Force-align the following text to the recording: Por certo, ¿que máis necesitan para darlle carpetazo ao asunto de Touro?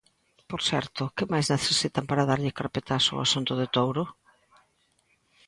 Por 0.49 0.61
certo, 0.69 1.01
¿que 1.15 1.29
máis 1.31 1.47
necesitan 1.55 2.05
para 2.09 2.27
darlle 2.29 2.57
carpetazo 2.59 3.09
ao 3.13 3.23
asunto 3.27 3.53
de 3.59 3.67
Touro? 3.75 4.05